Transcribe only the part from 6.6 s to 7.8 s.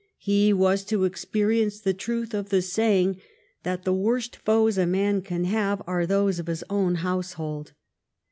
own household.